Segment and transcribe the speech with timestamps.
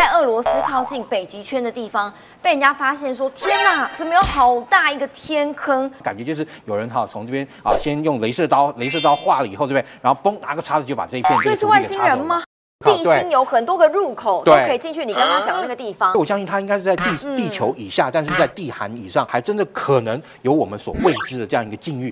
[0.00, 2.10] 在俄罗斯靠近北极圈的地方，
[2.40, 11.36] 被人家发现说：“天哪，怎么有好大一个天坑？”感觉就是有人哈从这边啊，先用镭射刀，镭射刀画了以后，这边然后嘣拿个叉子就把这一片。
[11.42, 12.42] 所以是外星人吗？
[12.82, 22.10] 地心有很多个入口都可以进去，你刚刚讲的那个地方，我相信它应该是在地地球以下，但是在地寒以上，还真的可能有我们所未知的这样一个境遇。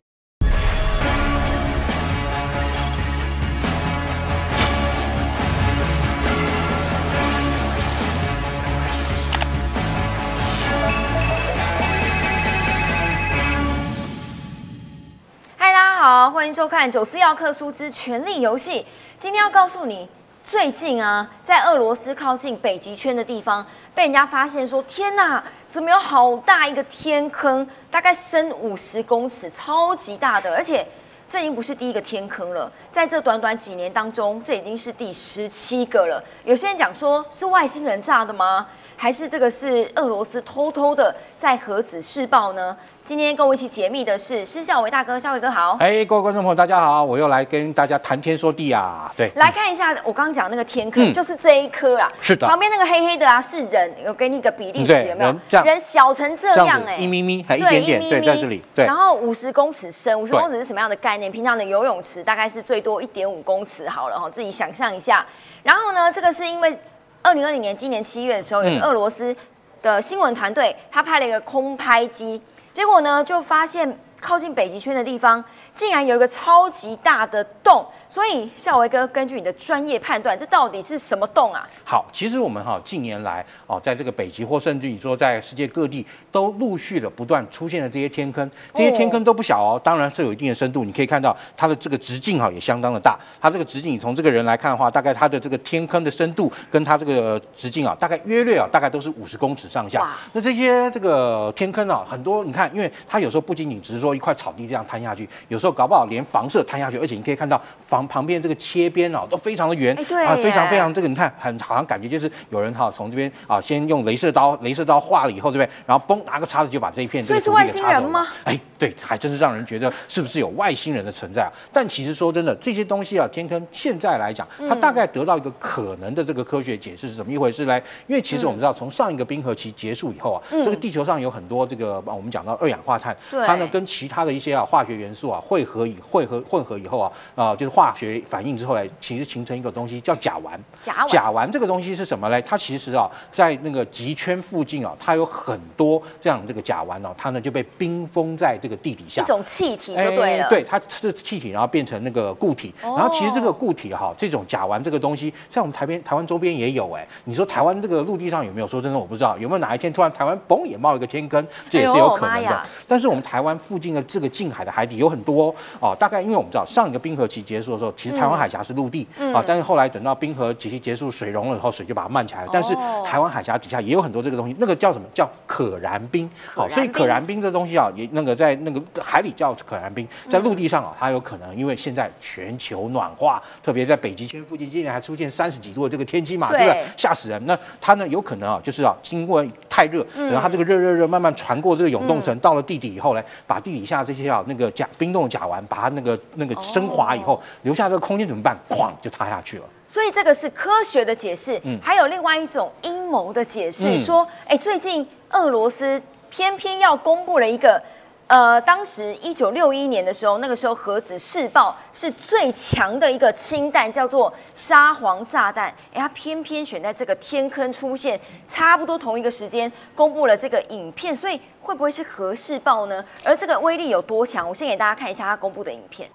[16.48, 18.80] 迎收看《九四要克苏之权力游戏》。
[19.18, 20.08] 今天要告诉你，
[20.42, 27.68] 最近啊，在俄罗斯靠近北极圈的地方，被人家发现说：“天哪，怎么有好大一个天坑？
[27.90, 30.50] 大概深五十公尺，超级大的！
[30.54, 30.86] 而且
[31.28, 36.24] 这已经不是第一个天坑了，在这短短几年当中，这已经是第十七个了。
[36.44, 38.66] 有些人讲说是外星人炸的吗？
[38.96, 42.76] 还是这个是俄罗斯偷偷的在核子试爆呢？
[43.08, 45.78] 今天跟我一起解密的是施孝伟大哥，孝伟哥好。
[45.80, 49.10] 哎，各位观众朋友，大家好，我又来跟大家谈天说地啊。
[49.16, 52.12] 对，来看一下我刚刚讲那个天坑，就是这一颗啦。
[52.20, 52.46] 是的。
[52.46, 55.34] 旁边那个黑黑的啊，是人，有给你一个比例尺，有没有？
[55.64, 58.62] 人小成这样哎，一咪咪，还一点点，对，在这里。
[58.74, 58.84] 对。
[58.84, 61.32] 然后五十公尺深，五十公尺是什么样的概念？
[61.32, 65.24] 平常的游泳池大概是最多一点五公尺好了哈，自己想象一下。
[65.62, 66.78] 然后呢，这个是因为
[67.22, 69.34] 二零二零年今年七月的时候，有俄罗斯。
[69.80, 72.42] 的新闻团队，他派了一个空拍机，
[72.78, 75.42] 结果呢，就发现靠近北极圈的地方，
[75.74, 77.84] 竟然有一个超级大的洞。
[78.10, 81.68] 所以，孝维哥，根据你的专业判断，这到底是什么洞啊？
[81.84, 90.84] 好，其实我们哈近年来哦，在这个北极或甚至你说在世界各地，都陆续的不断出现了这些天坑，这些天坑都不小哦，当然是有一定的深度。
[90.84, 100.16] 你可以看到它的这个直径哈也相当的大，它这个直径你从这个人来看的话，大概它的这个天坑的深度跟它这个直径啊，大概约略啊，大概都是五十公尺上下。
[100.32, 108.08] 那这些这个天坑啊，很多你看，因为它有时候不仅仅只是说一块草地这样摊下去，有时候搞不好连房舍摊下去，而且你可以看到房。
[108.08, 109.94] 旁边这个切边哦，都非常的圆，
[110.26, 118.26] 啊，非常非常这个，你看很好像感觉就是有人哈从这边啊，先用镭射刀，镭射刀画了以后这边，然后嘣拿个叉子就把这一片所以是外星人吗？
[118.44, 121.52] 哎，对，还真是让人觉得是不是有外星人的存在啊？
[121.70, 127.82] 但其实说真的，这些东西啊，天坑现在来讲，它大概得到一个可能的这个科学解释是怎么一回事嘞？
[128.06, 138.58] 因为其实我们知道，从上一个冰河期结束以后啊，这个地球上有很多这个我们讲到二氧化碳，它呢跟其他的一些啊化学元素啊汇合以汇合混合以后啊啊就是化学反应。
[138.58, 140.58] 之后来，其实形成一个东西叫甲烷。
[140.80, 142.42] 甲烷，甲烷这个东西是什么呢？
[142.42, 149.22] 它其实啊，在那个极圈附近啊，它有很多这样这个甲烷哦，它呢就被冰封在这个地底下。
[149.22, 150.48] 一种气体就对了。
[150.48, 152.74] 对，它是气体，然后变成那个固体。
[152.82, 157.06] 然后其实这个固体哈，这种甲烷这个东西，在我们台边、台湾周边也有哎。
[157.24, 158.66] 你说台湾这个陆地上有没有？
[158.66, 162.62] 说真的，我不知道有没有哪一天突然台湾嘣也冒一个天坑，这也是有可能的。
[162.88, 165.96] 但是我们台湾附近的这个近海的海底有很多哦。
[165.98, 169.06] 大概因为我们知道上一个冰河期结束的时候，其实台湾海峡是陆地。
[169.34, 172.50] 啊，但是后来等到冰河期结束，水融了以后，水就把它漫起来了。
[172.52, 176.28] 但是台湾海峡底下也有很多这个东西，那个叫什么叫可燃冰？
[176.54, 186.84] 好，所以可燃冰这东西啊，也那个在那个海里叫可燃冰，在陆地上啊，它有可能因为现在全球暖化，特别在北极圈附近，今年还出现三十几度的这个天气嘛，对不对？
[186.96, 187.44] 吓死人！
[187.46, 189.44] 那它呢有可能啊，就是啊，经过
[189.78, 198.58] 太热，等到它这个热热热慢慢传过这个永冻层，到了地底以后呢，把地底下这些啊那个甲冰冻甲烷，把它那个那个升华以后，留下这个空间怎么办？
[198.68, 199.64] 哐就塌下去了。
[199.86, 207.80] 所以这个是科学的解释，嗯，还有另外一种阴谋的解释，说，哎，最近俄罗斯偏偏要公布了一个，
[208.27, 223.05] 呃，当时一九六一年的时候，那个时候核子试爆是最强的一个氢弹，叫做沙皇炸弹，哎，它偏偏选在这个天坑出现，差不多同一个时间公布了这个影片，所以会不会是核试爆呢？
[223.23, 224.47] 而这个威力有多强？
[224.47, 226.09] 我先给大家看一下他公布的影片。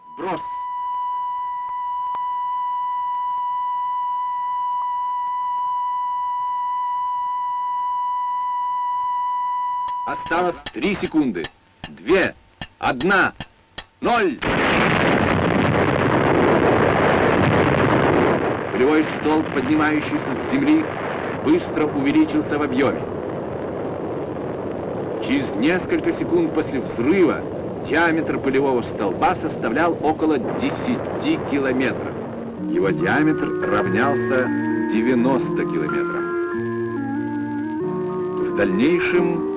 [10.06, 11.44] Осталось три секунды.
[11.89, 12.33] Две,
[12.79, 13.33] одна,
[13.99, 14.39] ноль.
[18.71, 20.85] Полевой столб, поднимающийся с земли,
[21.43, 23.01] быстро увеличился в объеме.
[25.27, 27.41] Через несколько секунд после взрыва
[27.85, 30.71] диаметр полевого столба составлял около 10
[31.51, 32.13] километров.
[32.71, 34.47] Его диаметр равнялся
[34.93, 36.23] 90 километрам.
[38.47, 39.52] В дальнейшем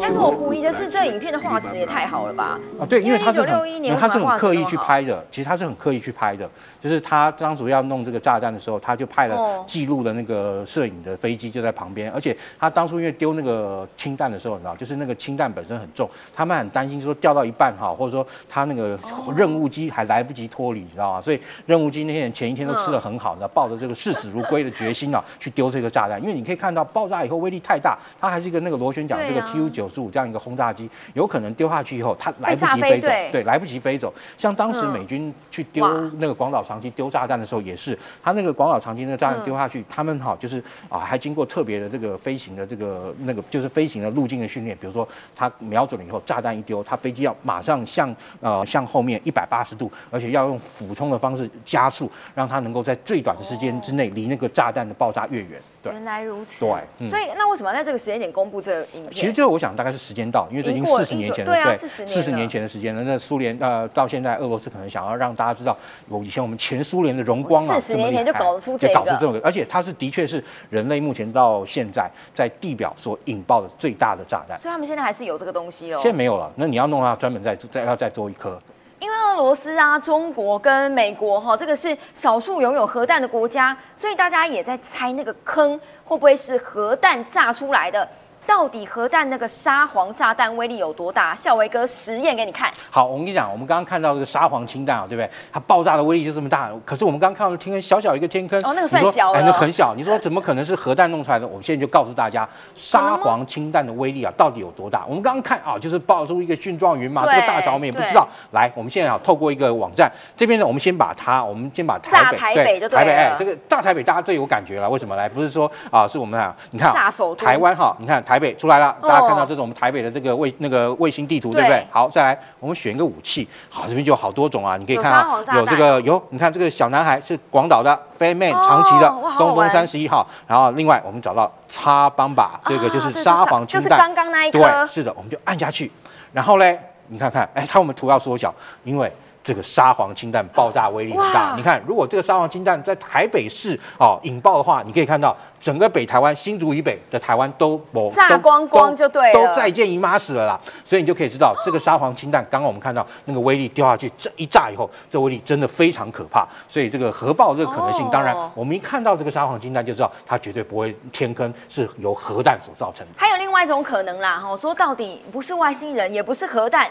[0.00, 6.48] 但是我狐疑的是这个影片的画质也太好了吧啊对因为他是六一年他是很刻意去拍的其实他是很刻意去拍的。
[6.78, 18.96] 就是他当初要弄这个炸弹的时候他就派了记录的那个摄影的飞机就在旁边而且他当初因为丢那个氢弹的时候你知道就是那个氢弹本身很重他们很担心说掉到一半哈或者说他那个
[19.36, 21.20] 任务机还来不及脱离你知道吗？
[21.20, 26.20] 所以任务机那些人前一天都吃的很好的抱着这个视死如归的决心啊去丢这个炸弹。
[26.22, 33.30] 因为你可以看到爆炸以后威力太大它还是一个那个螺旋桨这个 Tu 九十五这样一个轰炸机，有可能丢下去以后它来不及飞走，飞对。
[33.32, 34.12] 对，来不及飞走。
[34.36, 34.96] 像当时嗯。
[34.96, 35.86] 美军去丢
[36.18, 39.44] 那个广岛长机丢炸弹的时候，也是他那个广岛长机那个炸弹嗯。
[39.44, 55.60] 丢下去，他们哈就是啊还经过特别的这个飞行的这个那个就是飞行的路径的训练，比如说他瞄准了以后，炸弹一丢，他飞机要马上向呃向后面一百八十度，而且要用俯冲的方式加速，让它能够在最短的时间之内离那个炸弹的爆炸越远。
[55.86, 55.92] 对。
[55.92, 56.64] 原来如此。
[56.64, 59.14] 对嗯所以那为什么要在这个时间点公布这个影片？
[59.14, 63.02] 其实就是我想大概是时间到，因为这已经四十年前了，对啊40年了四十年前的时间了。
[63.02, 65.76] 那苏联呃到现在俄罗斯可能想要让大家知道，
[66.08, 74.58] 我以前我们前苏联的荣光啊，四十年前就搞得出这个就搞出这个，而且它是的确是人类目前到现在在地表所引爆的最大的炸弹。
[74.58, 76.10] 所以他们现在还是有这个东西哦现。
[76.10, 78.58] 在没有了，那你要弄它，专门再再要再做一颗。
[78.98, 88.08] 因为俄罗斯啊、中国跟美国哈，这个是少数拥有核弹的国家，所以大家也在猜那个坑会不会是核弹炸出来的。
[88.46, 91.34] 到底核弹那个沙皇炸弹威力有多大？
[91.34, 92.72] 孝维哥实验给你看。
[92.90, 95.28] 好，我跟你讲，我们刚刚看到这个沙皇氢弹啊，对不对？
[95.52, 99.94] 它爆炸的威力就这么大，可是我们刚刚看到天坑小小一个天坑，哦那个算小了那很小。
[99.96, 101.46] 你说怎么可能是核弹弄出来的？
[101.46, 105.04] 我们现在就告诉大家，沙皇氢弹的威力啊，到底有多大？
[105.08, 108.26] 我们刚刚看啊，就是爆出一个蕈状云嘛，这个大小我们也不知道。
[108.52, 114.88] 来，我们现在啊，透过一个网站，这边呢，我们先把它，我们先把台北炸台北就对台北，哎，这个炸台北大家最有感觉了。
[114.88, 115.28] 为什么来？
[115.28, 119.08] 不是说啊，是我们啊，你看啊炸首都台湾哈，你看台北出来了，哦。
[119.08, 121.78] 大家看到这是我们台北的这个卫那个卫星地图，对不对？
[121.78, 121.86] 对？
[121.90, 134.58] 好，再来我们选一个武器，好，这边就有好多种啊，你可以看到有这个有，你看这个小男孩是广岛的飞妹哦长崎的东风三十一号，然后另外我们找到叉邦把，这个就是啊沙皇氢就是，刚刚那一颗。
[134.58, 135.90] 对，是的，我们就按下去，
[136.32, 136.78] 然后嘞，
[137.08, 138.54] 你看看，哎，它我们图要缩小，
[138.84, 139.12] 因为。
[139.46, 150.60] 这个沙皇氢弹爆炸威力很大，你看，如果这个沙皇氢弹在台北市哦引爆的话，你可以看到整个北台湾新竹以北的台湾都某炸光光就对了都再见姨妈死了啦。
[150.84, 156.44] 所以你就可以知道，这个沙皇氢弹，刚刚我们看到那个威力掉下去，这一炸以后，这威力真的非常可怕。
[156.66, 163.12] 所以这个核爆这个可能性，哦当然我们一看到这个沙皇氢弹就知道，它绝对不会天坑是由核弹所造成的。
[163.16, 166.90] 还有另外一种可能啦，哈，说到底不是外星人，也不是核弹，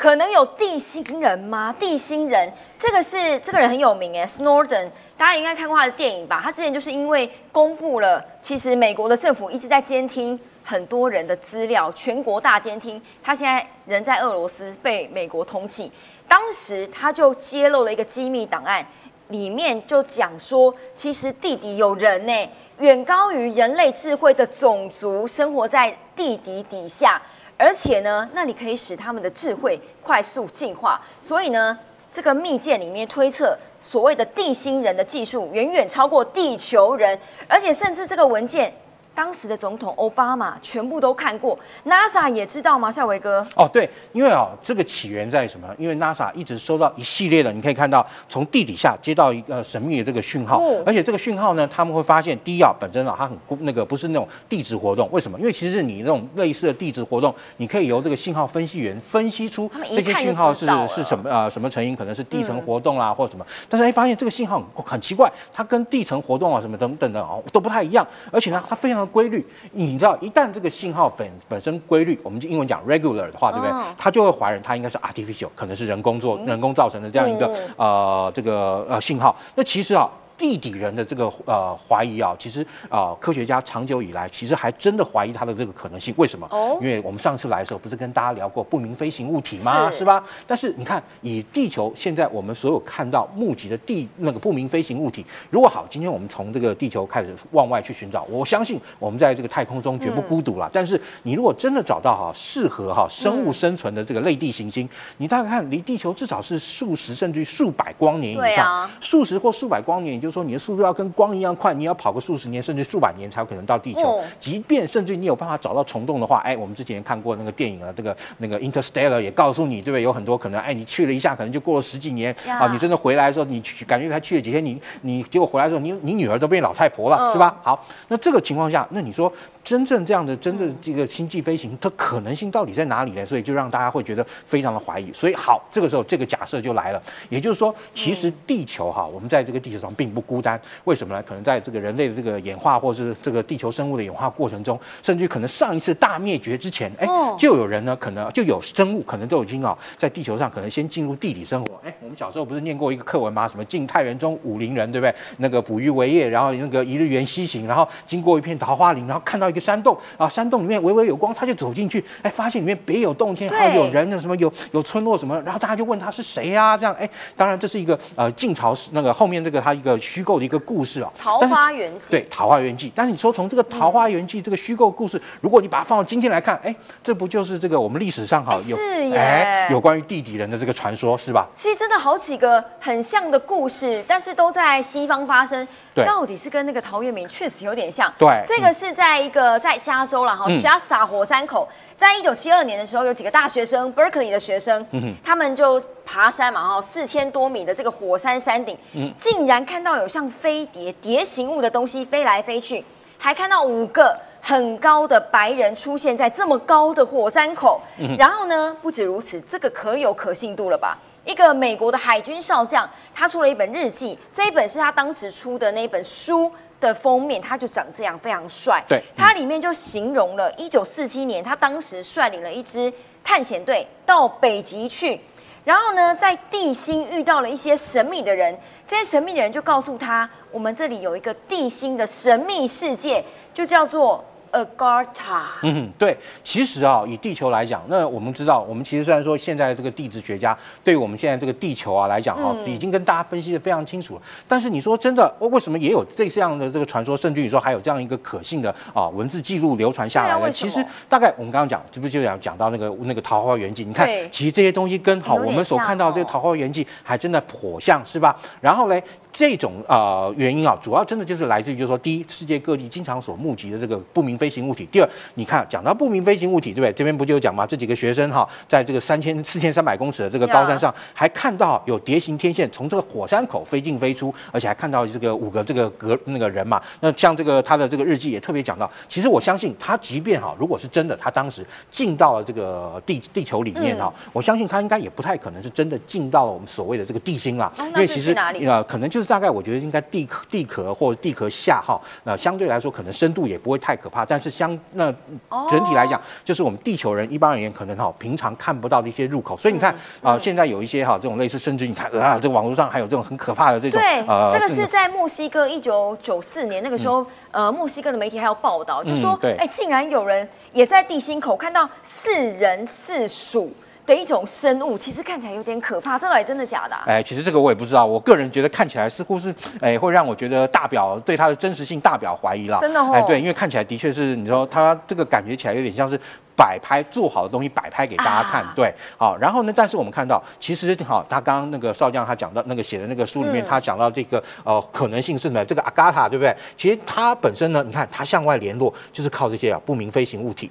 [0.00, 1.76] 可能有地心人吗？
[1.78, 6.40] 地心人，这个是这个人很有名哎，Snowden，大家应该看过他的电影吧？
[6.42, 15.90] 他之前就是因为公布了，其实美国的政府一直在监听很多人的资料，全国大监听，他现在人在俄罗斯被美国通缉，
[16.26, 18.82] 当时他就揭露了一个机密档案。
[19.28, 27.22] 里面就讲说，其实地底有人呢，远高于人类智慧的种族生活在地底底下，
[27.60, 30.98] 而且呢，那你可以使他们的智慧快速进化。
[31.20, 31.78] 所以呢，
[32.10, 38.72] 这个密件里面推测，所谓的地心人的技术远远超过地球人，而且甚至这个文件。
[39.20, 42.90] 当时的总统奥巴马全部都看过，NASA 也知道吗？
[42.90, 45.68] 夏维哥，哦，对，因为哦，这个起源在什么？
[45.76, 55.38] 因为 NASA 一直收到一系列的，你可以看到从地底下接到一个神秘的这个讯号，哦而且这个讯号呢，他们会发现，第一啊，本身啊，它很那个不是那种地质活动，为什么？
[55.38, 69.46] 因为其实你那种类似的地质活动，你可以由这个信号分析员分析出这些讯号是是什么呃什么成因，可能是地层活动啦、或者什么，但是哎发现这个信号很很奇怪，它跟地层活动啊什么等等的哦都不太一样，而且呢它非常的规律。
[69.72, 73.84] 你知道，一旦这个信号本本身规律，我们就英文讲 regular 的话，对不对嗯？
[73.98, 79.34] 它就会怀疑它应该是 artificial，可能是人工做、人工造成的这样一个、嗯呃这个呃信号。
[79.54, 80.10] 那其实啊。
[80.40, 86.14] 地底人的这个呃怀疑啊，其实啊、科学家长久以来其实还真的怀疑它的这个可能性。
[86.16, 86.48] 为什么？
[86.50, 89.90] 哦因为我们上次来的时候不是跟大家聊过不明飞行物体吗？
[89.90, 90.24] 是是吧？
[90.46, 100.70] 但是你看，以地球现在我们所有看到目击的地那个不明飞行物体，如果好，今天我们从这个地球开始往外去寻找，我相信我们在这个太空中绝不孤独了。
[100.72, 114.02] 但是你如果真的找到哈适合哈生物生存的这个类地行星，你大概看离地球至少是数十甚至于数百光年以上，啊数十或数百光年，也就是就是说你的速度要跟光一样快，你要跑个数十年甚至数百年才有可能到地球。
[114.02, 120.02] 哦即便甚至你有办法找到虫洞的话，哎，我们之前看过那个电影啊，这个那个 Interstellar 也告诉你，对不对？
[120.02, 127.56] 有很多可能，哎，你去了一下，可能就过了十几年啊，你真的回来的时候，你去感觉才去了几天，你你结果回来的时候，你你女儿都变老太婆了，嗯是吧？
[127.62, 129.32] 好，那这个情况下，那你说
[129.70, 133.24] 真正这样的真的这个星际飞行，它可能性到底在哪里呢？
[133.24, 135.12] 所以就让大家会觉得非常的怀疑。
[135.12, 140.60] 所以好，这个时候这个假设就来了，也就是说，其实地球哈，我们在这个地球上并不孤单。
[140.82, 141.22] 为什么呢？
[141.22, 151.80] 可能在这个人类的这个演化，或是这个地球生物的演化过程中，甚至于可能上一次大灭绝之前，哎哦，就有人呢，可能就有生物，可能都已经啊，在地球上可能先进入地底生活。
[151.84, 153.46] 哎，我们小时候不是念过一个课文吗？
[153.46, 155.14] 什么晋太原中武陵人，对不对？
[155.36, 171.12] 那个捕鱼为业，然后那个一日园西行，然后经过一片桃花林，然后看到一个山洞啊，山洞里面微微有光，他就走进去，哎，发现里面别有洞天，对还有有人的什么有有村落什么，然后大家就问他是谁呀、这样，哎，当然这是一个呃晋朝时那个后面这个他一个虚构的一个故事啊。
[171.18, 178.76] 桃花源记，对《桃花源记》，但是你说从这个《桃花源记》这个虚构故事，如果你把它放到今天来看，哎，这不就是这个我们历史上哈有
[179.14, 181.46] 哎有关于地底人的这个传说是吧？
[181.54, 185.66] 其实真的好几个很像的故事，但是都在西方发生。
[185.92, 188.12] 对到底是跟那个陶渊明确实有点像。
[188.16, 202.84] 对这个是在一个在加州了哈嗯，Shasta 火山口，在一九七二年的时候，有几个大学生，Berkeley 的学生，嗯他们就爬山嘛哈，四千多米的这个火山山顶，嗯竟然看到有像飞碟碟形物的东西飞来飞去，
[203.18, 204.18] 还看到五个。
[204.42, 210.96] 很高的白人出现在这么高的火山口，嗯然后呢，不止如此，这个可有可信度了吧？
[211.26, 218.82] 一个美国的海军少将，他出了一本日记，这一本是他当时出的那一本书的封面，他就长这样，非常帅。
[218.88, 225.20] 对它里面就形容了一九四七年，他当时率领了一支探险队到北极去，
[225.64, 233.22] 然后呢，在地心遇到了一些神秘的人，这些神秘的人就告诉他，我们这里有一个地心的神秘世界，
[233.52, 235.42] 就叫做 Agartha。
[235.62, 244.22] 嗯，对，其实啊，以地球来讲，那我们知道，我们其实虽然说现在这个地质学家对我们现在这个地球啊来讲哈、嗯已经跟大家分析的非常清楚了。
[244.46, 250.50] 但是你说真的，为为什么也有这样的这个传说，甚至于说还有这样一个可信的啊文字记录流传下来呢？
[250.50, 253.84] 其实大概我们刚刚讲，这不就讲讲到那个那个《桃花源记》？
[253.86, 258.36] 你看，其实这些东西跟好我们所看到这个《桃花源记》还真的颇像，是吧？
[258.60, 259.02] 然后嘞。
[259.32, 266.92] 这种呃原因啊，主要真的就是来自于，就是说，第一，世界各地经常所募集的这个不明飞行物体；第二，你看讲到不明飞行物体，对不对？
[266.92, 267.66] 这边不就有讲吗？
[267.66, 276.82] 这几个学生哈，在这个三千四千三百公尺的这个高山上，还看到有蝶形天线从这个火山口飞进飞出，而且还看到这个五个这个格那个人嘛。
[277.00, 288.32] 那像这个他的这个日记也特别讲到，其实我相信他即便哈，如果是真的，他当时进到了这个地地球里面哈，我相信他应该也不太可能是真的进到了我们所谓的这个地心啦，哦因为其实
[288.66, 295.08] 呃可能就是大概我觉得应该地壳地壳或者地壳下哈，那、相对来说可能深度也不会太可怕，但是相那
[295.48, 309.56] 哦整体来讲，就是我们地球人一般而言可能哈平常看不到的一些入口，所以你看啊、现在有一些哈这种类似，甚至你看啊，这个网络上还有这种很可怕的这种对，呃这个是在墨西哥一九九四年那个时候，呃，墨西哥的媒体还有报道，就说嗯，对。
[309.58, 313.72] 哎，竟然有人也在地心口看到四人四鼠
[314.10, 317.04] 的一种生物，其实看起来有点可怕，这到底真的假的啊？
[317.06, 322.76] 哎，其实这个我也不知道，我个人觉得看起来似乎是，哎，会让我觉得大表对它的真实性大表怀疑了。
[322.80, 326.20] 真的哦哎，对，因为看起来的确是，你说它这个感觉起来有点像是
[326.56, 335.64] 摆拍做好的东西摆拍给大家看，啊对，好，然后呢，但是我们看到，其实好，他刚刚那个少将他讲到那个写的那个书里面，嗯他讲到这个呃可能性是什么？
[335.64, 336.54] 这个阿嘎塔对不对？
[336.76, 340.70] 其实它本身呢，你看它向外联络就是靠这些啊不明飞行物体，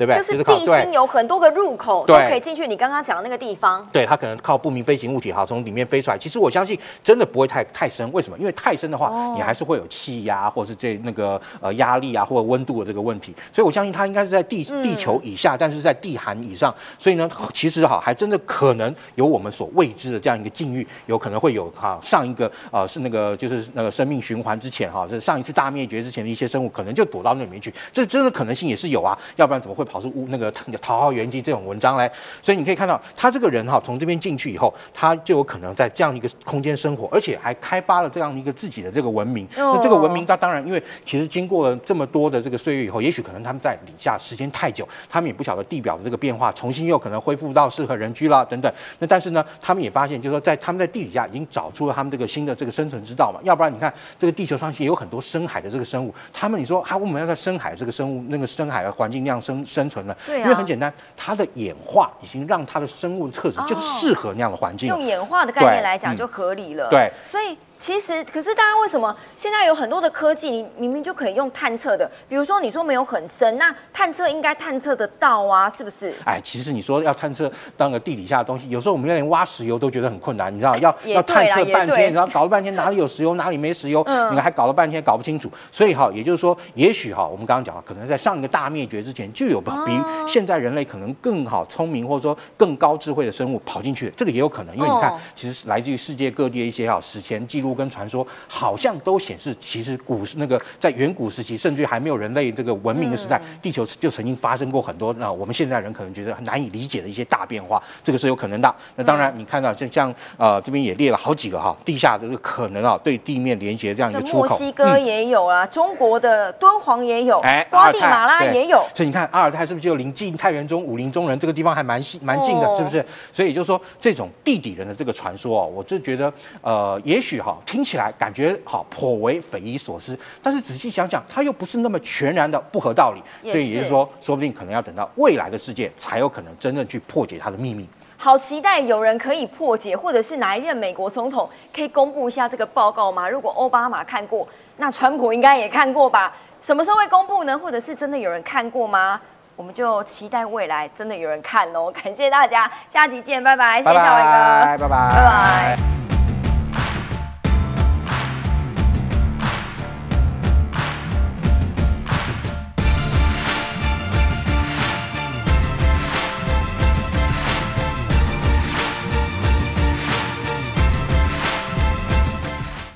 [0.00, 0.16] 对不对？
[0.16, 3.86] 就是地心有很多个入口都对可以进去，你刚刚讲的那个地方。
[3.92, 6.16] 对，它可能靠不明飞行物体哈从里面飞出来。
[6.16, 8.38] 其实我相信真的不会太太深，为什么？
[8.38, 13.34] 因为太深的话，哦你还是会有气压或者是这那个呃压力啊或者温度的这个问题。
[13.52, 16.74] 所以我相信它应该是在地嗯地球以下，但是在地寒以上。
[16.98, 27.70] 所以呢，其实哈还真的可能有我们所未知的这样一个境遇，有可能会有哈上一个呃是那个就是那个生命循环之前哈，是上一次大灭绝之前的一些生物，可能就躲到那里面去。
[27.92, 32.10] 这真的可能性也是有啊，要不然怎么会跑出乌那个《桃花源记》这种文章来？
[32.40, 39.44] 所以你可以看到，他这个人哈，从这边进去以后，他就有可能在这样一个空间生活，而且还开发了这样一个自己的这个文明。
[39.56, 48.72] 哦那这个文明，它当然因为其实经过了这么多的这个岁月以后，也许可能他们在底下时间太久，他们也不晓得地表的这个变化，重新又可能恢复到适合人居啦等等。
[48.98, 53.40] 那但是呢，他们也发现，就是说在他们在地底下已经找出了他们这个新的这个生存之道嘛。
[53.42, 60.16] 要不然你看这个地球上也有很多深海的这个生物，他们你说啊，我们要在深海这个生物那个深海的环境那样生生存了？
[60.26, 65.06] 对啊因为很简单，它的演化已经让它的生物特质就是适合那样的环境了用。
[65.06, 66.88] 演化的概念来讲，嗯就合理了。
[66.90, 72.08] 对，所以其实，可是大家为什么现在有很多的科技，你明明就可以用探测的？
[72.28, 76.14] 比如说你说没有很深，那探测应该探测得到啊，是不是？
[76.26, 85.50] 哎，其实你说要探测当个地底下的东西，有时候我们连挖石油都觉得很困难，你知道，要要探测半天，然后搞了半天哪里有石油，哪里没石油，嗯你还搞了半天搞不清楚。
[85.72, 108.74] 所以哈，也就是说，也许哈，我们刚刚讲了，可能在上一个大灭绝之前，就有比哦现在人类可能更好聪明或者说更高智慧的生物跑进去，这个也有可能，因为你看哦，其实是来自于世界各地的一些哈史前记录跟传说，好像都显示，其实古那个在远古时期，甚至于还没有人类这个文明的时代，嗯地球就曾经发生过很多那我们现在人可能觉得很难以理解的一些大变化，这个是有可能的。
[108.96, 114.48] 那当嗯然，你看到就像呃这边也列了好几个哈地下的这个可能啊对地面连接这样一个出口。
[114.48, 118.84] 墨西哥也有啊，中国的敦煌也有，哎，瓜地马拉也有。
[118.94, 123.04] 所以你看阿尔泰是不是就临近太原中武林中人这个地方还蛮近蛮近的，哦是不是？
[123.32, 133.22] 所以也就是说，这种地底人的这个传说啊，我就觉得呃，也许哈听起来感觉好颇为匪夷所思，但是仔细想想，它又不是那么全然的不合道理。
[133.50, 137.88] 所以也就是是说，说不定可能要等到未来的世界才有可能真正去破解它的秘密。
[138.16, 143.28] 好期待有人可以破解，或者是哪一任美国总统可以公布一下这个报告吗？
[143.28, 146.36] 如果奥巴马看过，那川普应该也看过吧？
[146.60, 147.58] 什么时候会公布呢？
[147.58, 149.18] 或者是真的有人看过吗？
[149.56, 151.90] 我们就期待未来真的有人看哦。
[151.90, 155.99] 感谢大家，下集见，拜拜，谢谢小伟哥，拜拜，拜拜，拜拜。